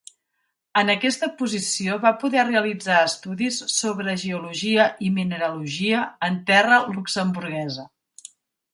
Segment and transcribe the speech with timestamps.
[0.79, 7.91] En aquesta posició va poder realitzar estudis sobre geologia i mineralogia en terra luxemburguesa.